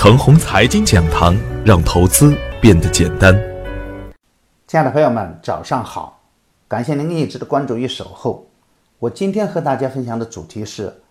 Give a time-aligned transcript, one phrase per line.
[0.00, 3.34] 程红财经讲堂，让投资变得简单。
[4.68, 6.20] 亲爱的朋友们，早上好！
[6.68, 8.46] 感谢您一直的关注与守候。
[9.00, 11.02] 我今天和大家分享的主题是：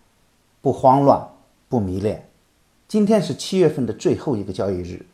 [0.62, 1.28] 不慌乱，
[1.68, 2.30] 不迷恋。
[2.88, 5.04] 今天是七月份的最后一个交易日。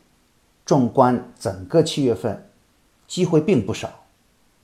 [0.64, 2.48] 纵观整个七月份，
[3.08, 3.90] 机会并不少。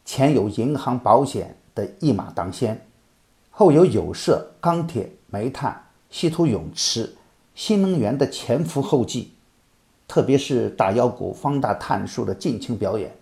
[0.04, 2.86] 前有银行、保险的一马当先，
[3.50, 7.16] 后有有色、钢铁、煤炭、稀土永磁。
[7.60, 9.34] 新能源的前赴后继，
[10.08, 13.14] 特别是大妖股方大碳素的尽情表演，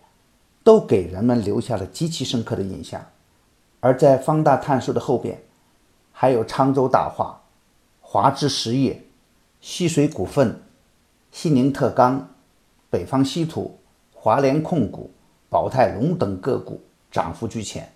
[0.62, 3.04] 都给人们留下了极其深刻的印象。
[3.80, 5.42] 而在方大碳素的后边，
[6.12, 7.42] 还有沧州大化、
[8.00, 9.02] 华芝实业、
[9.60, 10.62] 西水股份、
[11.32, 12.28] 西宁特钢、
[12.88, 13.76] 北方稀土、
[14.12, 15.10] 华联控股、
[15.50, 17.92] 宝泰隆等个股涨幅居前。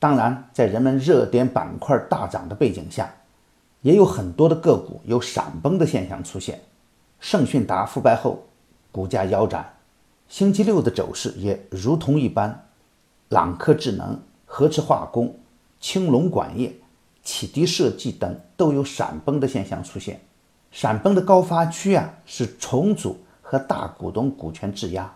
[0.00, 3.14] 当然，在人们热点板块大涨的背景下。
[3.84, 6.58] 也有很多的个股有闪崩的现象出现，
[7.20, 8.42] 盛讯达复牌后
[8.90, 9.74] 股价腰斩，
[10.26, 12.66] 星期六的走势也如同一般，
[13.28, 15.38] 朗科智能、合驰化工、
[15.80, 16.74] 青龙管业、
[17.22, 20.18] 启迪设计等都有闪崩的现象出现。
[20.70, 25.14] 闪崩的高发区啊是重组和大股东股权质押，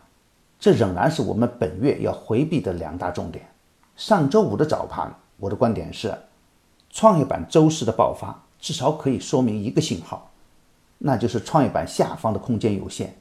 [0.61, 3.49] 这仍然是我们本月要回避的两大重点。
[3.97, 6.15] 上周五的早盘，我的观点是，
[6.91, 8.45] 创业板周四的爆发。
[8.59, 10.31] 至少可以说明一个信号，
[10.99, 13.15] 那就是创业板下方的空间有限。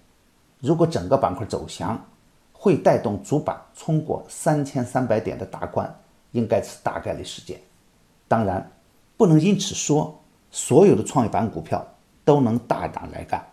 [0.60, 2.00] 如果整个板块走强，
[2.52, 5.96] 会带动主板冲过三千三百点的大关，
[6.32, 7.62] 应该是大概率事件。
[8.28, 8.72] 当然，
[9.16, 11.86] 不能因此说所有的创业板股票
[12.26, 13.46] 都能大胆来干。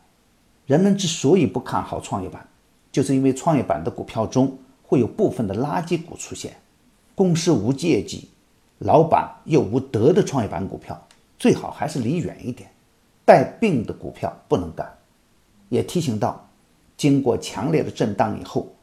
[0.67, 2.49] 人们之所以不看好创业板，
[2.91, 6.57] 就是因为创业板的股票中会有部分的垃圾股出现，
[7.15, 8.31] 公司无业绩、
[8.79, 10.99] 老板又无德的创业板股票。
[11.45, 12.70] 最好还是离远一点，
[13.23, 14.91] 带病的股票不能干。
[15.69, 16.48] 也提醒到，
[16.97, 18.75] 经过强烈的震荡以后，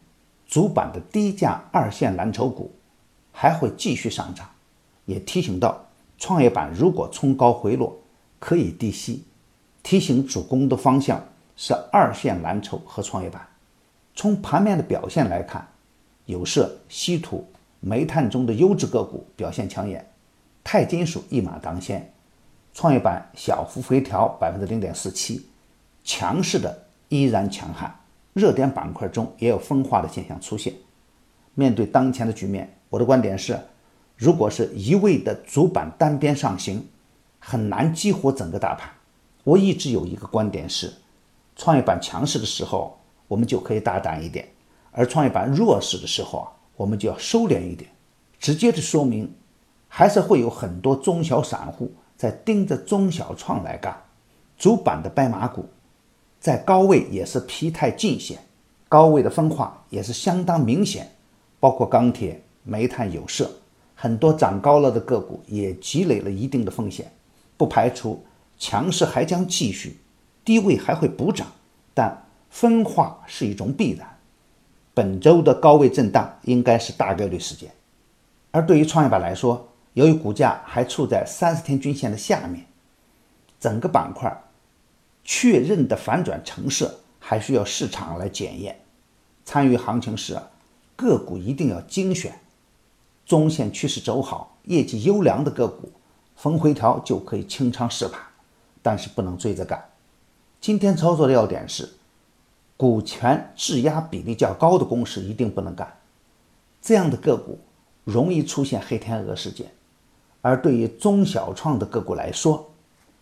[0.45, 2.71] 主板的低价二线蓝筹股
[3.31, 4.47] 还会继续上涨。
[5.05, 5.83] 也提醒到，
[6.19, 7.97] 创业板如果冲高回落，
[8.37, 9.23] 可以低吸。
[9.81, 11.19] 提醒主攻的方向
[11.57, 13.43] 是二线蓝筹和创业板。
[14.13, 15.67] 从盘面的表现来看，
[16.27, 17.43] 有色、稀土、
[17.79, 20.07] 煤炭中的优质个股表现抢眼，
[20.63, 22.13] 钛金属一马当先。
[22.73, 25.45] 创业板小幅回调百分之零点四七，
[26.03, 27.93] 强势的依然强悍。
[28.33, 30.73] 热点板块中也有分化的现象出现。
[31.53, 33.59] 面对当前的局面，我的观点是，
[34.15, 36.87] 如果是一味的主板单边上行，
[37.39, 38.89] 很难激活整个大盘。
[39.43, 40.93] 我一直有一个观点是，
[41.57, 44.45] 创业板强势的时候，我们就可以大胆一点；
[44.91, 47.91] 而创业板弱势的时候啊，我们就要收敛一点。
[48.39, 49.35] 直接的说明，
[49.89, 51.91] 还是会有很多中小散户。
[52.21, 53.99] 在盯着中小创来干，
[54.55, 55.65] 主板的白马股
[56.39, 58.37] 在高位也是疲态尽显，
[58.87, 61.09] 高位的分化也是相当明显，
[61.59, 63.49] 包括钢铁、煤炭、有色，
[63.95, 67.11] 很多涨高了的个股也积累了一定的风险，
[67.57, 68.23] 不排除
[68.59, 69.97] 强势还将继续，
[70.45, 71.47] 低位还会补涨，
[71.95, 74.07] 但分化是一种必然。
[74.93, 77.71] 本周的高位震荡应该是大概率事件，
[78.51, 79.69] 而对于创业板来说。
[79.93, 82.65] 由于股价还处在三十天均线的下面，
[83.59, 84.43] 整个板块
[85.23, 88.79] 确认的反转成色还需要市场来检验。
[89.43, 90.39] 参与行情时，
[90.95, 92.39] 个股一定要精选，
[93.25, 95.91] 中线趋势走好、业绩优良的个股，
[96.37, 98.21] 逢回调就可以清仓试盘，
[98.81, 99.83] 但是不能追着干。
[100.61, 101.89] 今天操作的要点是，
[102.77, 105.97] 股权质押比例较高的公司一定不能干，
[106.81, 107.59] 这样的个股
[108.05, 109.69] 容易出现黑天鹅事件。
[110.41, 112.71] 而对于中小创的个股来说，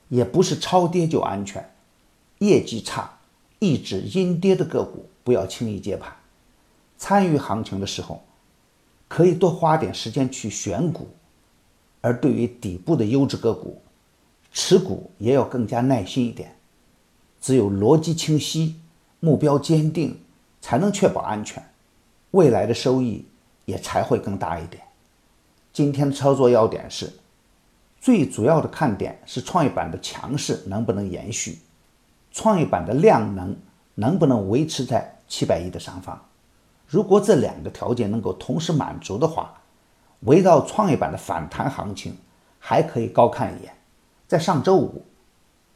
[0.07, 1.69] 也不是超跌就安全，
[2.39, 3.19] 业绩差、
[3.59, 6.11] 一直阴跌的个股不要轻易接盘。
[6.97, 8.21] 参与行情的时候，
[9.07, 11.03] 可以多花点时间去选股；
[12.01, 13.81] 而对于底部的优质个股，
[14.51, 16.55] 持股也要更加耐心一点。
[17.41, 18.75] 只有逻辑清晰、
[19.19, 20.19] 目标坚定，
[20.59, 21.63] 才能确保安全，
[22.31, 23.25] 未来的收益
[23.65, 24.83] 也才会更大一点。
[25.79, 27.09] 今天的操作要点是，
[28.01, 31.59] 最主要的看点是创业板的强势能不能延续，
[32.33, 33.55] 创业板的量能
[33.95, 36.21] 能不能维持在七百亿的上方。
[36.85, 39.53] 如果这两个条件能够同时满足的话，
[40.23, 42.13] 围绕创业板的反弹行情
[42.59, 43.73] 还可以高看一眼。
[44.27, 45.05] 在上周五，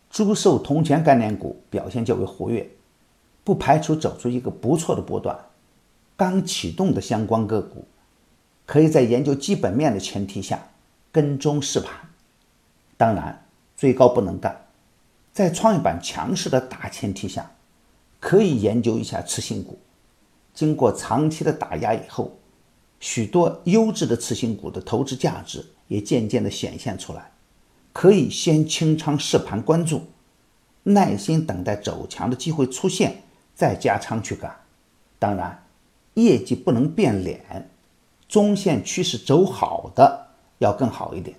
[0.09, 2.69] 猪寿铜钱概念股表现较为活跃，
[3.45, 5.39] 不排除走出一个不错的波段。
[6.17, 7.85] 刚启动的相关个股。
[8.65, 10.67] 可以在研究基本面的前提下
[11.11, 11.93] 跟踪试盘，
[12.97, 13.45] 当然
[13.75, 14.65] 最高不能干。
[15.31, 17.51] 在创业板强势的大前提下，
[18.19, 19.79] 可以研究一下次新股。
[20.53, 22.37] 经过长期的打压以后，
[22.99, 27.31] 许多优质的次新股的投资价值也渐渐的显现出来。
[27.91, 30.03] 可以先清仓试盘关注，
[30.83, 33.23] 耐心等待走强的机会出现，
[33.53, 34.55] 再加仓去干。
[35.19, 35.63] 当然，
[36.13, 37.69] 业绩不能变脸，
[38.33, 40.25] 中线趋势走好的
[40.57, 41.37] 要更好一点。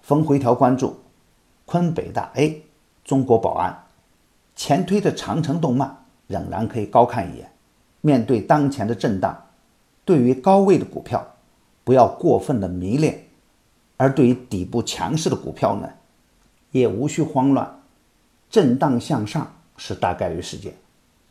[0.00, 0.96] 逢回调关注，
[1.66, 2.64] 昆北大 A、
[3.04, 3.84] 中国宝安，
[4.56, 5.94] 前推的长城动漫
[6.28, 7.52] 仍然可以高看一眼。
[8.00, 9.44] 面对当前的震荡，
[10.06, 11.22] 对于高位的股票，
[11.84, 13.26] 不要过分的迷恋。
[13.98, 15.90] 而对于底部强势的股票呢，
[16.70, 17.82] 也无需慌乱，
[18.48, 20.72] 震荡向上是大概率事件。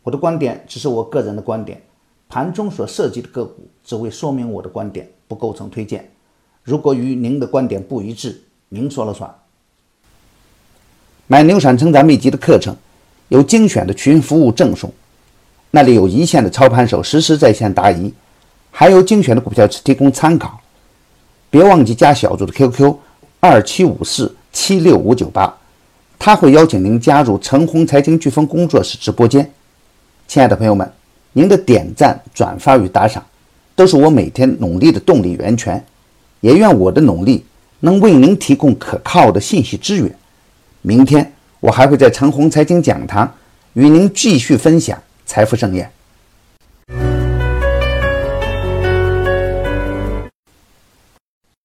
[0.04, 1.82] 我的观点只是我个人的观点，
[2.32, 6.10] 盘中所涉及的个股只为说明我的观点，不构成推荐。
[6.64, 9.30] 如果与您的观点不一致，您说了算。
[11.28, 12.74] 买牛产成长秘籍的课程，
[13.28, 14.90] 有精选的群服务赠送，
[15.72, 18.14] 那里有一线的操盘手实时在线答疑，
[18.72, 20.58] 还有精选的股票提供参考。
[21.50, 22.96] 别忘记加小组的 QQ，
[23.42, 25.54] 二七五四七六五九八，
[26.18, 29.52] 他会邀请您加入陈红财经飓风工作室直播间。
[30.30, 30.90] 亲爱的朋友们，
[31.34, 33.24] 您的点赞、转发与打赏，
[33.76, 35.84] 都是我每天努力的动力源泉。
[36.42, 37.46] 也愿我的努力
[37.82, 40.12] 能为您提供可靠的信息资源。
[40.82, 43.32] 明天我还会在陈红财经讲堂
[43.74, 45.90] 与您继续分享财富盛宴。